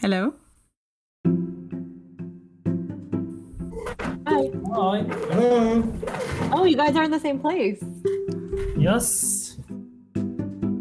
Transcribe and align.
Hello. 0.00 0.34
Hi. 4.26 4.50
Hi. 4.74 5.02
Hello. 5.30 5.82
Oh, 6.52 6.64
you 6.64 6.76
guys 6.76 6.94
are 6.96 7.04
in 7.04 7.10
the 7.10 7.18
same 7.18 7.38
place. 7.38 7.82
Yes. 8.76 9.56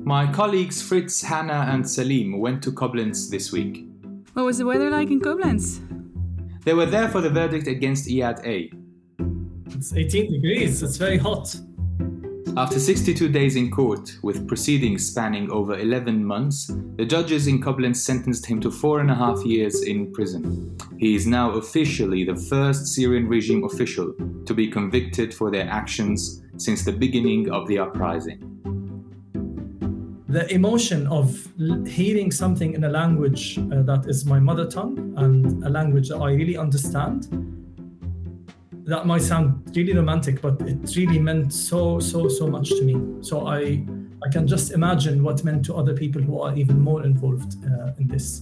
My 0.03 0.29
colleagues 0.29 0.81
Fritz, 0.81 1.21
Hannah, 1.21 1.67
and 1.69 1.89
Salim 1.89 2.39
went 2.39 2.61
to 2.63 2.73
Koblenz 2.73 3.29
this 3.29 3.53
week. 3.53 3.87
What 4.33 4.43
was 4.43 4.57
the 4.57 4.65
weather 4.65 4.89
like 4.89 5.11
in 5.11 5.21
Koblenz? 5.21 5.79
They 6.65 6.73
were 6.73 6.87
there 6.87 7.07
for 7.07 7.21
the 7.21 7.29
verdict 7.29 7.67
against 7.67 8.09
Iyad 8.09 8.45
A. 8.45 8.69
It's 9.77 9.93
18 9.93 10.33
degrees. 10.33 10.83
It's 10.83 10.97
very 10.97 11.17
hot. 11.17 11.55
After 12.57 12.79
62 12.79 13.29
days 13.29 13.55
in 13.55 13.69
court, 13.69 14.17
with 14.23 14.47
proceedings 14.47 15.07
spanning 15.07 15.51
over 15.51 15.77
11 15.77 16.25
months, 16.25 16.71
the 16.95 17.05
judges 17.05 17.47
in 17.47 17.61
Koblenz 17.61 17.97
sentenced 17.97 18.45
him 18.45 18.59
to 18.61 18.71
four 18.71 18.99
and 18.99 19.11
a 19.11 19.15
half 19.15 19.45
years 19.45 19.83
in 19.83 20.11
prison. 20.11 20.77
He 20.97 21.15
is 21.15 21.27
now 21.27 21.51
officially 21.51 22.23
the 22.23 22.35
first 22.35 22.87
Syrian 22.87 23.27
regime 23.27 23.63
official 23.63 24.13
to 24.45 24.53
be 24.53 24.67
convicted 24.67 25.33
for 25.33 25.51
their 25.51 25.69
actions 25.69 26.43
since 26.57 26.83
the 26.83 26.91
beginning 26.91 27.51
of 27.51 27.67
the 27.67 27.79
uprising. 27.79 28.45
The 30.27 30.51
emotion 30.53 31.07
of 31.07 31.47
hearing 31.87 32.31
something 32.31 32.73
in 32.73 32.83
a 32.83 32.89
language 32.89 33.57
uh, 33.57 33.81
that 33.83 34.05
is 34.07 34.25
my 34.25 34.39
mother 34.39 34.69
tongue 34.69 35.13
and 35.17 35.63
a 35.63 35.69
language 35.69 36.09
that 36.09 36.17
I 36.17 36.31
really 36.33 36.57
understand. 36.57 37.58
That 38.89 39.05
might 39.05 39.21
sound 39.21 39.71
really 39.75 39.93
romantic, 39.93 40.41
but 40.41 40.59
it 40.61 40.95
really 40.97 41.19
meant 41.19 41.53
so, 41.53 41.99
so, 41.99 42.27
so 42.27 42.47
much 42.47 42.69
to 42.69 42.83
me. 42.83 42.95
So 43.21 43.45
I, 43.45 43.85
I 44.25 44.29
can 44.31 44.47
just 44.47 44.71
imagine 44.71 45.21
what 45.21 45.43
meant 45.43 45.63
to 45.65 45.75
other 45.75 45.93
people 45.93 46.19
who 46.19 46.41
are 46.41 46.55
even 46.55 46.79
more 46.81 47.03
involved 47.03 47.53
uh, 47.63 47.91
in 47.99 48.07
this. 48.07 48.41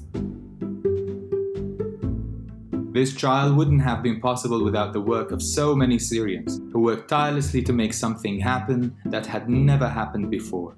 This 2.94 3.14
trial 3.14 3.54
wouldn't 3.54 3.82
have 3.82 4.02
been 4.02 4.22
possible 4.22 4.64
without 4.64 4.94
the 4.94 5.02
work 5.02 5.32
of 5.32 5.42
so 5.42 5.76
many 5.76 6.00
Syrians 6.00 6.62
who 6.72 6.80
worked 6.80 7.10
tirelessly 7.10 7.62
to 7.64 7.74
make 7.74 7.94
something 7.94 8.40
happen 8.40 8.96
that 9.08 9.26
had 9.26 9.50
never 9.50 9.90
happened 9.90 10.32
before. 10.32 10.78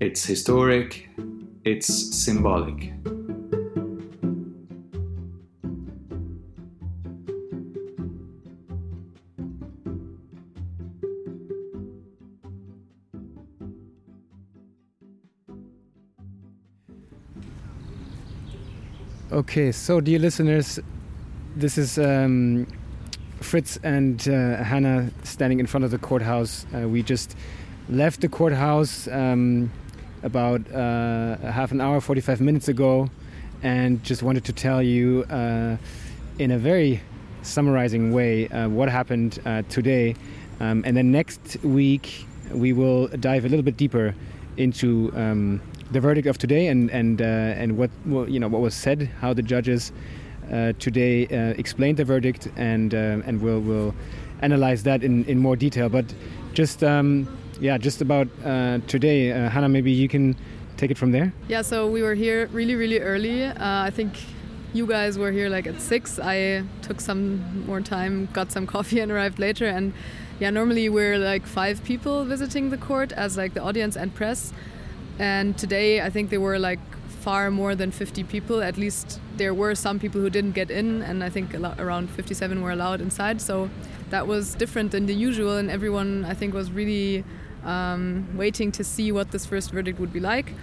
It's 0.00 0.24
historic, 0.24 1.10
it's 1.64 2.16
symbolic. 2.16 2.94
Okay, 19.30 19.72
so 19.72 20.00
dear 20.00 20.18
listeners, 20.18 20.80
this 21.54 21.76
is 21.76 21.98
um, 21.98 22.66
Fritz 23.40 23.78
and 23.82 24.26
uh, 24.26 24.64
Hannah 24.64 25.10
standing 25.22 25.60
in 25.60 25.66
front 25.66 25.84
of 25.84 25.90
the 25.90 25.98
courthouse. 25.98 26.64
Uh, 26.74 26.88
we 26.88 27.02
just 27.02 27.36
left 27.90 28.22
the 28.22 28.30
courthouse 28.30 29.06
um, 29.08 29.70
about 30.22 30.62
uh, 30.72 31.36
half 31.36 31.72
an 31.72 31.82
hour, 31.82 32.00
45 32.00 32.40
minutes 32.40 32.68
ago, 32.68 33.10
and 33.62 34.02
just 34.02 34.22
wanted 34.22 34.46
to 34.46 34.52
tell 34.54 34.82
you 34.82 35.24
uh, 35.24 35.76
in 36.38 36.50
a 36.50 36.58
very 36.58 37.02
summarizing 37.42 38.14
way 38.14 38.48
uh, 38.48 38.66
what 38.70 38.88
happened 38.88 39.40
uh, 39.44 39.60
today. 39.68 40.16
Um, 40.58 40.82
and 40.86 40.96
then 40.96 41.12
next 41.12 41.58
week, 41.62 42.24
we 42.50 42.72
will 42.72 43.08
dive 43.08 43.44
a 43.44 43.50
little 43.50 43.62
bit 43.62 43.76
deeper 43.76 44.14
into 44.56 45.12
um, 45.14 45.60
the 45.90 46.00
verdict 46.00 46.26
of 46.26 46.38
today 46.38 46.66
and 46.68 46.90
and 46.90 47.20
uh, 47.20 47.24
and 47.24 47.76
what 47.76 47.90
you 48.04 48.40
know 48.40 48.48
what 48.48 48.60
was 48.60 48.74
said, 48.74 49.10
how 49.20 49.32
the 49.32 49.42
judges 49.42 49.92
uh, 50.52 50.72
today 50.78 51.26
uh, 51.26 51.54
explained 51.58 51.96
the 51.96 52.04
verdict, 52.04 52.48
and 52.56 52.94
uh, 52.94 53.26
and 53.26 53.40
we'll 53.40 53.60
we'll 53.60 53.94
analyze 54.40 54.82
that 54.84 55.02
in, 55.02 55.24
in 55.24 55.38
more 55.38 55.56
detail. 55.56 55.88
But 55.88 56.06
just 56.52 56.84
um, 56.84 57.28
yeah, 57.60 57.78
just 57.78 58.00
about 58.00 58.28
uh, 58.44 58.78
today, 58.86 59.28
Hannah, 59.28 59.68
maybe 59.68 59.90
you 59.90 60.08
can 60.08 60.36
take 60.76 60.90
it 60.90 60.98
from 60.98 61.12
there. 61.12 61.32
Yeah, 61.48 61.62
so 61.62 61.88
we 61.88 62.02
were 62.02 62.14
here 62.14 62.46
really, 62.52 62.76
really 62.76 63.00
early. 63.00 63.46
I 63.46 63.90
think 63.90 64.14
you 64.72 64.86
guys 64.86 65.18
were 65.18 65.32
here 65.32 65.48
like 65.48 65.66
at 65.66 65.80
six. 65.80 66.18
I 66.18 66.62
took 66.82 67.00
some 67.00 67.66
more 67.66 67.80
time, 67.80 68.28
got 68.32 68.52
some 68.52 68.66
coffee, 68.74 69.00
and 69.00 69.10
arrived 69.10 69.38
later. 69.38 69.66
And 69.66 69.92
yeah, 70.40 70.50
normally 70.50 70.88
we're 70.88 71.18
like 71.18 71.46
five 71.46 71.82
people 71.84 72.24
visiting 72.24 72.70
the 72.70 72.78
court 72.78 73.12
as 73.12 73.36
like 73.36 73.54
the 73.54 73.62
audience 73.62 73.96
and 73.96 74.14
press. 74.14 74.52
And 75.18 75.58
today 75.58 76.00
I 76.00 76.10
think 76.10 76.30
there 76.30 76.40
were 76.40 76.58
like 76.58 76.80
far 77.20 77.50
more 77.50 77.74
than 77.74 77.90
50 77.90 78.24
people. 78.24 78.62
At 78.62 78.76
least 78.76 79.20
there 79.36 79.52
were 79.52 79.74
some 79.74 79.98
people 79.98 80.20
who 80.20 80.30
didn't 80.30 80.52
get 80.52 80.70
in, 80.70 81.02
and 81.02 81.22
I 81.22 81.28
think 81.28 81.54
around 81.54 82.10
57 82.10 82.62
were 82.62 82.70
allowed 82.70 83.00
inside. 83.00 83.40
So 83.40 83.68
that 84.10 84.26
was 84.26 84.54
different 84.54 84.92
than 84.92 85.06
the 85.06 85.14
usual, 85.14 85.56
and 85.56 85.70
everyone 85.70 86.24
I 86.24 86.34
think 86.34 86.54
was 86.54 86.70
really 86.70 87.24
um, 87.64 88.26
waiting 88.36 88.72
to 88.72 88.84
see 88.84 89.12
what 89.12 89.30
this 89.30 89.44
first 89.44 89.72
verdict 89.72 89.98
would 89.98 90.12
be 90.12 90.20
like. 90.20 90.54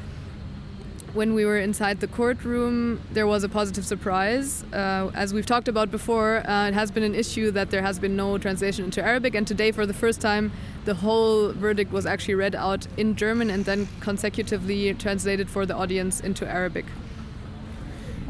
When 1.16 1.34
we 1.34 1.46
were 1.46 1.58
inside 1.58 2.02
the 2.02 2.08
courtroom, 2.08 3.00
there 3.14 3.26
was 3.26 3.46
a 3.46 3.48
positive 3.48 3.86
surprise. 3.86 4.66
Uh, 4.74 5.12
as 5.14 5.34
we've 5.34 5.46
talked 5.46 5.70
about 5.70 5.90
before, 5.90 6.46
uh, 6.46 6.68
it 6.68 6.74
has 6.74 6.92
been 6.92 7.04
an 7.04 7.16
issue 7.16 7.52
that 7.52 7.72
there 7.72 7.82
has 7.82 8.00
been 8.00 8.18
no 8.18 8.38
translation 8.38 8.84
into 8.84 9.02
Arabic, 9.02 9.34
and 9.34 9.48
today, 9.48 9.72
for 9.72 9.86
the 9.86 9.94
first 9.94 10.20
time, 10.20 10.52
the 10.84 10.96
whole 10.96 11.54
verdict 11.54 11.94
was 11.94 12.06
actually 12.06 12.36
read 12.36 12.54
out 12.54 12.86
in 12.98 13.16
German 13.16 13.50
and 13.50 13.64
then 13.64 13.88
consecutively 14.02 14.94
translated 14.96 15.50
for 15.50 15.66
the 15.66 15.74
audience 15.74 16.20
into 16.20 16.46
Arabic. 16.46 16.84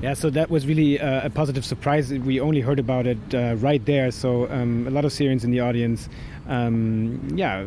Yeah, 0.01 0.13
so 0.13 0.29
that 0.31 0.49
was 0.49 0.67
really 0.67 0.99
uh, 0.99 1.25
a 1.25 1.29
positive 1.29 1.65
surprise. 1.65 2.11
We 2.11 2.39
only 2.41 2.59
heard 2.61 2.79
about 2.79 3.07
it 3.07 3.17
uh, 3.33 3.55
right 3.57 3.83
there. 3.85 4.11
So 4.11 4.49
um, 4.51 4.85
a 4.87 4.91
lot 4.91 5.05
of 5.05 5.13
Syrians 5.13 5.43
in 5.43 5.51
the 5.51 5.61
audience, 5.61 6.09
um, 6.47 7.31
yeah, 7.33 7.63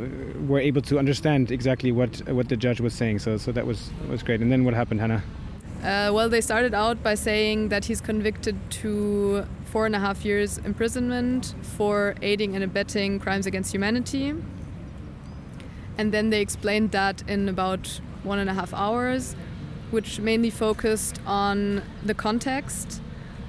were 0.46 0.60
able 0.60 0.82
to 0.82 0.98
understand 0.98 1.50
exactly 1.50 1.90
what 1.90 2.16
what 2.28 2.48
the 2.48 2.56
judge 2.56 2.80
was 2.80 2.94
saying. 2.94 3.20
So 3.20 3.38
so 3.38 3.50
that 3.52 3.66
was 3.66 3.90
was 4.08 4.22
great. 4.22 4.40
And 4.40 4.52
then 4.52 4.64
what 4.64 4.74
happened, 4.74 5.00
Hannah? 5.00 5.22
Uh, 5.82 6.10
well, 6.12 6.28
they 6.28 6.40
started 6.40 6.74
out 6.74 7.02
by 7.02 7.14
saying 7.14 7.68
that 7.68 7.84
he's 7.84 8.00
convicted 8.00 8.56
to 8.70 9.46
four 9.64 9.86
and 9.86 9.94
a 9.94 9.98
half 9.98 10.24
years 10.24 10.58
imprisonment 10.58 11.54
for 11.62 12.14
aiding 12.20 12.54
and 12.54 12.64
abetting 12.64 13.20
crimes 13.20 13.46
against 13.46 13.72
humanity. 13.72 14.34
And 15.96 16.12
then 16.12 16.30
they 16.30 16.40
explained 16.40 16.90
that 16.92 17.22
in 17.28 17.48
about 17.48 18.00
one 18.22 18.38
and 18.38 18.50
a 18.50 18.54
half 18.54 18.74
hours, 18.74 19.36
which 19.90 20.20
mainly 20.20 20.50
focused 20.50 21.20
on 21.26 21.82
the 22.04 22.14
context. 22.14 23.00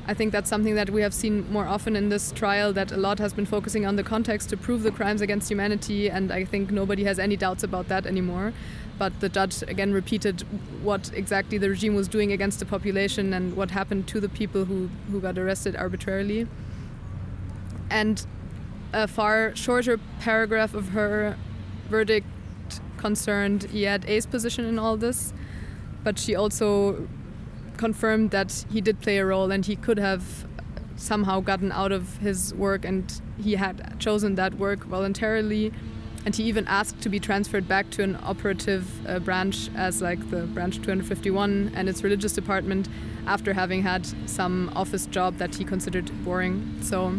I 0.08 0.14
think 0.14 0.32
that's 0.32 0.50
something 0.50 0.74
that 0.76 0.90
we 0.90 1.02
have 1.04 1.14
seen 1.14 1.52
more 1.52 1.68
often 1.68 1.96
in 1.96 2.10
this 2.10 2.32
trial 2.32 2.74
that 2.74 2.92
a 2.92 2.98
lot 2.98 3.20
has 3.20 3.32
been 3.32 3.46
focusing 3.46 3.86
on 3.86 3.96
the 3.96 4.04
context 4.04 4.50
to 4.50 4.58
prove 4.58 4.82
the 4.82 4.92
crimes 4.92 5.22
against 5.22 5.52
humanity, 5.52 6.10
and 6.10 6.32
I 6.32 6.46
think 6.46 6.72
nobody 6.72 7.04
has 7.04 7.20
any 7.20 7.38
doubts 7.38 7.64
about 7.64 7.90
that 7.90 8.08
anymore. 8.08 8.54
But 8.98 9.20
the 9.20 9.30
judge 9.30 9.62
again 9.62 9.94
repeated 9.94 10.42
what 10.82 11.12
exactly 11.14 11.58
the 11.58 11.70
regime 11.70 11.94
was 11.96 12.08
doing 12.08 12.32
against 12.32 12.60
the 12.60 12.66
population 12.66 13.34
and 13.34 13.56
what 13.56 13.72
happened 13.72 14.08
to 14.08 14.20
the 14.20 14.30
people 14.30 14.66
who, 14.66 14.90
who 15.12 15.22
got 15.22 15.38
arrested 15.38 15.76
arbitrarily. 15.76 16.48
And 17.90 18.26
a 18.92 19.08
far 19.08 19.56
shorter 19.56 20.00
paragraph 20.20 20.74
of 20.74 20.90
her 20.90 21.38
verdict 21.88 22.28
concerned 22.98 23.68
Iyad 23.72 24.08
A's 24.08 24.26
position 24.26 24.66
in 24.66 24.78
all 24.80 24.98
this, 24.98 25.34
but 26.04 26.18
she 26.18 26.36
also 26.36 27.08
confirmed 27.78 28.32
that 28.32 28.66
he 28.72 28.82
did 28.82 29.00
play 29.00 29.18
a 29.18 29.26
role 29.26 29.52
and 29.52 29.66
he 29.66 29.76
could 29.76 29.98
have 29.98 30.46
somehow 30.96 31.40
gotten 31.40 31.72
out 31.72 31.92
of 31.92 32.18
his 32.18 32.54
work 32.56 32.84
and 32.84 33.22
he 33.42 33.56
had 33.56 33.98
chosen 34.00 34.36
that 34.36 34.54
work 34.56 34.84
voluntarily. 34.84 35.72
And 36.26 36.36
he 36.36 36.44
even 36.44 36.68
asked 36.68 37.00
to 37.02 37.10
be 37.10 37.20
transferred 37.20 37.68
back 37.68 37.90
to 37.92 38.04
an 38.04 38.18
operative 38.22 39.08
uh, 39.08 39.20
branch 39.20 39.70
as 39.76 40.02
like 40.02 40.30
the 40.30 40.42
branch 40.48 40.76
251 40.82 41.72
and 41.74 41.88
its 41.88 42.04
religious 42.04 42.34
department 42.34 42.90
after 43.26 43.54
having 43.54 43.84
had 43.84 44.06
some 44.30 44.70
office 44.76 45.06
job 45.06 45.38
that 45.38 45.56
he 45.56 45.64
considered 45.64 46.12
boring. 46.26 46.78
So 46.82 47.18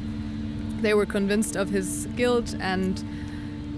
they 0.83 0.94
were 0.94 1.06
convinced 1.06 1.56
of 1.56 1.71
his 1.71 2.06
guilt 2.17 2.55
and 2.61 3.05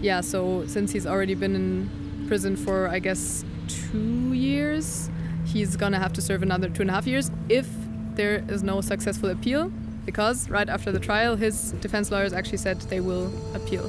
yeah 0.00 0.20
so 0.20 0.66
since 0.66 0.92
he's 0.92 1.06
already 1.06 1.34
been 1.34 1.54
in 1.54 2.24
prison 2.28 2.56
for 2.56 2.88
i 2.88 2.98
guess 2.98 3.44
two 3.68 4.32
years 4.32 5.10
he's 5.44 5.76
gonna 5.76 5.98
have 5.98 6.12
to 6.12 6.20
serve 6.20 6.42
another 6.42 6.68
two 6.68 6.82
and 6.82 6.90
a 6.90 6.94
half 6.94 7.06
years 7.06 7.30
if 7.48 7.68
there 8.14 8.44
is 8.48 8.62
no 8.62 8.80
successful 8.80 9.30
appeal 9.30 9.70
because 10.04 10.48
right 10.48 10.68
after 10.68 10.92
the 10.92 11.00
trial 11.00 11.36
his 11.36 11.72
defense 11.80 12.10
lawyers 12.10 12.32
actually 12.32 12.58
said 12.58 12.80
they 12.82 13.00
will 13.00 13.32
appeal 13.54 13.88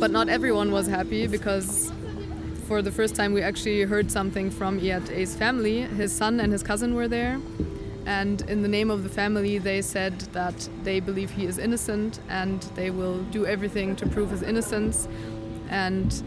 but 0.00 0.10
not 0.10 0.28
everyone 0.30 0.72
was 0.72 0.86
happy 0.86 1.26
because 1.26 1.92
for 2.70 2.80
the 2.80 2.90
first 2.92 3.16
time 3.16 3.32
we 3.32 3.42
actually 3.42 3.82
heard 3.82 4.10
something 4.10 4.48
from 4.48 4.80
Iyad 4.80 5.10
A's 5.10 5.34
family. 5.34 5.82
His 5.82 6.12
son 6.12 6.38
and 6.38 6.52
his 6.52 6.62
cousin 6.62 6.94
were 6.94 7.08
there, 7.08 7.40
And 8.06 8.42
in 8.42 8.62
the 8.62 8.68
name 8.68 8.90
of 8.90 9.02
the 9.02 9.08
family, 9.08 9.58
they 9.58 9.82
said 9.82 10.18
that 10.32 10.68
they 10.82 11.00
believe 11.00 11.30
he 11.30 11.46
is 11.46 11.58
innocent 11.58 12.20
and 12.28 12.62
they 12.74 12.90
will 12.90 13.22
do 13.24 13.46
everything 13.46 13.96
to 13.96 14.06
prove 14.06 14.30
his 14.30 14.42
innocence. 14.42 15.08
And 15.68 16.22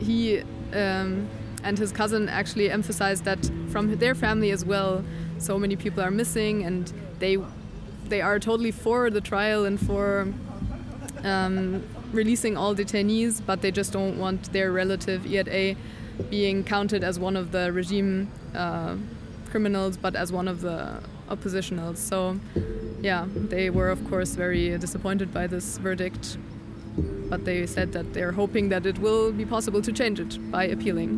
he 0.00 0.42
um, 0.72 1.28
and 1.62 1.78
his 1.78 1.92
cousin 1.92 2.28
actually 2.28 2.70
emphasized 2.70 3.24
that 3.24 3.50
from 3.68 3.96
their 3.96 4.14
family 4.14 4.50
as 4.50 4.64
well, 4.64 5.04
so 5.38 5.58
many 5.58 5.76
people 5.76 6.02
are 6.02 6.10
missing, 6.10 6.64
and 6.64 6.92
they 7.18 7.38
they 8.08 8.20
are 8.20 8.38
totally 8.38 8.70
for 8.70 9.10
the 9.10 9.20
trial 9.20 9.64
and 9.64 9.84
for 9.84 10.32
um, 11.24 11.82
releasing 12.12 12.56
all 12.56 12.74
detainees, 12.74 13.40
but 13.44 13.62
they 13.62 13.70
just 13.70 13.92
don't 13.92 14.18
want 14.18 14.52
their 14.52 14.72
relative 14.72 15.22
Iyad 15.22 15.76
being 16.30 16.64
counted 16.64 17.04
as 17.04 17.18
one 17.18 17.36
of 17.36 17.52
the 17.52 17.72
regime 17.72 18.30
uh, 18.54 18.96
criminals, 19.56 19.96
but 19.96 20.14
as 20.14 20.30
one 20.30 20.48
of 20.48 20.60
the 20.60 21.00
oppositionals. 21.30 21.96
So, 21.96 22.38
yeah, 23.00 23.24
they 23.54 23.70
were 23.70 23.88
of 23.88 24.06
course 24.10 24.34
very 24.34 24.76
disappointed 24.76 25.32
by 25.32 25.46
this 25.46 25.78
verdict, 25.78 26.36
but 27.30 27.46
they 27.46 27.64
said 27.64 27.92
that 27.92 28.12
they're 28.12 28.32
hoping 28.32 28.68
that 28.68 28.84
it 28.84 28.98
will 28.98 29.32
be 29.32 29.46
possible 29.46 29.80
to 29.80 29.92
change 29.92 30.20
it 30.20 30.32
by 30.50 30.64
appealing. 30.64 31.10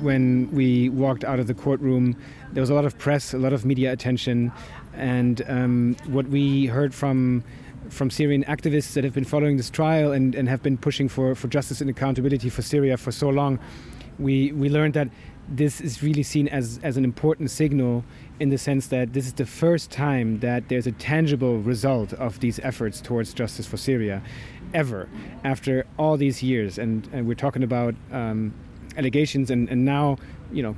when 0.00 0.48
we 0.50 0.88
walked 0.88 1.24
out 1.24 1.38
of 1.38 1.46
the 1.46 1.52
courtroom, 1.52 2.16
there 2.54 2.62
was 2.62 2.70
a 2.70 2.74
lot 2.74 2.86
of 2.86 2.96
press, 2.96 3.34
a 3.34 3.38
lot 3.38 3.52
of 3.52 3.66
media 3.66 3.92
attention, 3.92 4.50
and 4.94 5.42
um, 5.46 5.94
what 6.06 6.26
we 6.28 6.64
heard 6.64 6.94
from 6.94 7.44
from 7.88 8.10
Syrian 8.10 8.44
activists 8.44 8.92
that 8.94 9.04
have 9.04 9.14
been 9.14 9.24
following 9.24 9.56
this 9.56 9.70
trial 9.70 10.12
and, 10.12 10.34
and 10.34 10.48
have 10.48 10.62
been 10.62 10.76
pushing 10.76 11.08
for, 11.08 11.34
for 11.34 11.48
justice 11.48 11.80
and 11.80 11.88
accountability 11.88 12.48
for 12.48 12.62
Syria 12.62 12.96
for 12.96 13.10
so 13.10 13.28
long, 13.28 13.58
we, 14.18 14.52
we 14.52 14.68
learned 14.68 14.94
that 14.94 15.08
this 15.48 15.80
is 15.80 16.02
really 16.02 16.22
seen 16.22 16.46
as, 16.48 16.78
as 16.82 16.96
an 16.96 17.04
important 17.04 17.50
signal 17.50 18.04
in 18.38 18.50
the 18.50 18.58
sense 18.58 18.86
that 18.88 19.12
this 19.12 19.26
is 19.26 19.32
the 19.32 19.46
first 19.46 19.90
time 19.90 20.38
that 20.40 20.68
there's 20.68 20.86
a 20.86 20.92
tangible 20.92 21.58
result 21.58 22.12
of 22.14 22.38
these 22.40 22.60
efforts 22.60 23.00
towards 23.00 23.34
justice 23.34 23.66
for 23.66 23.76
Syria 23.76 24.22
ever 24.72 25.08
after 25.42 25.84
all 25.98 26.16
these 26.16 26.42
years. 26.42 26.78
And, 26.78 27.08
and 27.12 27.26
we're 27.26 27.34
talking 27.34 27.64
about 27.64 27.94
um, 28.12 28.54
allegations 28.96 29.50
and, 29.50 29.68
and 29.68 29.84
now, 29.84 30.18
you 30.52 30.62
know, 30.62 30.76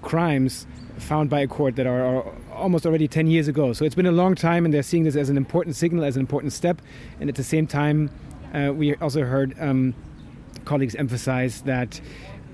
crimes 0.00 0.66
found 0.98 1.28
by 1.28 1.40
a 1.40 1.46
court 1.46 1.76
that 1.76 1.86
are, 1.86 2.02
are, 2.02 2.34
almost 2.62 2.86
already 2.86 3.08
10 3.08 3.26
years 3.26 3.48
ago. 3.48 3.72
So 3.72 3.84
it's 3.84 3.94
been 3.94 4.06
a 4.06 4.12
long 4.12 4.34
time, 4.34 4.64
and 4.64 4.72
they're 4.72 4.82
seeing 4.82 5.04
this 5.04 5.16
as 5.16 5.28
an 5.28 5.36
important 5.36 5.76
signal, 5.76 6.04
as 6.04 6.16
an 6.16 6.20
important 6.20 6.52
step. 6.52 6.80
And 7.20 7.28
at 7.28 7.34
the 7.34 7.44
same 7.44 7.66
time, 7.66 8.10
uh, 8.54 8.72
we 8.72 8.94
also 8.96 9.24
heard 9.24 9.54
um, 9.60 9.94
colleagues 10.64 10.94
emphasize 10.94 11.62
that 11.62 12.00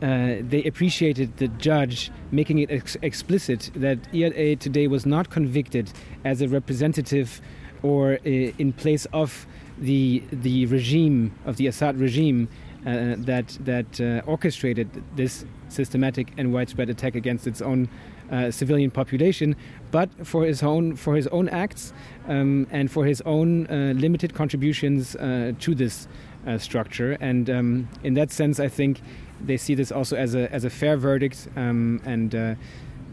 uh, 0.01 0.37
they 0.41 0.63
appreciated 0.65 1.37
the 1.39 1.49
judge 1.49 2.11
making 2.31 2.61
it 2.61 2.71
ex- 2.71 2.97
explicit 3.03 3.71
that 3.75 4.01
Iyad 4.13 4.61
today 4.61 4.87
was 4.87 5.05
not 5.05 5.29
convicted 5.31 5.93
as 6.25 6.41
a 6.41 6.49
representative 6.49 7.41
or 7.83 8.15
uh, 8.15 8.19
in 8.25 8.73
place 8.73 9.07
of 9.13 9.47
the 9.77 10.23
the 10.33 10.67
regime 10.67 11.33
of 11.47 11.57
the 11.57 11.67
Assad 11.67 11.99
regime 11.99 12.49
uh, 12.87 13.15
that 13.19 13.59
that 13.61 14.01
uh, 14.01 14.23
orchestrated 14.27 14.89
this 15.17 15.45
systematic 15.69 16.33
and 16.37 16.53
widespread 16.53 16.91
attack 16.91 17.15
against 17.17 17.47
its 17.47 17.61
own 17.61 17.89
uh, 18.31 18.51
civilian 18.51 18.91
population, 18.91 19.57
but 19.91 20.11
for 20.27 20.45
his 20.45 20.63
own 20.63 20.97
for 20.97 21.17
his 21.17 21.27
own 21.29 21.49
acts 21.49 21.93
um, 22.27 22.67
and 22.71 22.91
for 22.91 23.07
his 23.07 23.23
own 23.23 23.67
uh, 23.67 23.95
limited 23.97 24.35
contributions 24.35 25.17
uh, 25.17 25.53
to 25.59 25.75
this 25.75 26.09
uh, 26.47 26.59
structure. 26.59 27.13
And 27.21 27.49
um, 27.49 27.89
in 28.03 28.15
that 28.15 28.31
sense, 28.31 28.61
I 28.61 28.69
think 28.69 29.01
they 29.41 29.57
see 29.57 29.75
this 29.75 29.91
also 29.91 30.17
as 30.17 30.35
a 30.35 30.53
as 30.53 30.65
a 30.65 30.71
fair 30.71 30.97
verdict. 30.97 31.49
Um, 31.57 32.03
and 32.05 32.57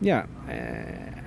yeah, 0.01 0.25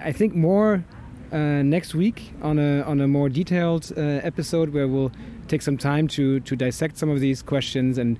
I 0.04 0.12
think 0.12 0.34
more 0.34 0.84
next 1.32 1.94
week 1.94 2.32
on 2.42 2.58
a 2.58 2.82
on 2.82 3.00
a 3.00 3.08
more 3.08 3.30
detailed 3.30 3.92
episode 3.96 4.74
where 4.74 4.86
we'll 4.86 5.12
take 5.46 5.62
some 5.62 5.78
time 5.78 6.08
to 6.08 6.40
to 6.40 6.56
dissect 6.56 6.98
some 6.98 7.08
of 7.08 7.20
these 7.20 7.42
questions 7.42 7.96
and 7.96 8.18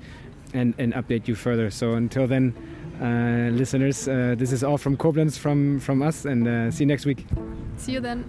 and, 0.55 0.75
and 0.79 0.95
update 0.95 1.29
you 1.29 1.35
further. 1.35 1.71
So 1.71 1.93
until 1.93 2.27
then. 2.27 2.55
Uh, 3.01 3.51
listeners. 3.53 4.09
Uh, 4.09 4.35
this 4.37 4.53
is 4.53 4.65
all 4.65 4.79
from 4.79 4.97
Koblenz 4.97 5.39
from, 5.39 5.79
from 5.79 6.03
us, 6.03 6.25
and 6.25 6.49
uh, 6.49 6.71
see 6.71 6.83
you 6.85 6.89
next 6.89 7.07
week. 7.07 7.25
See 7.77 7.93
you 7.93 8.01
then. 8.01 8.25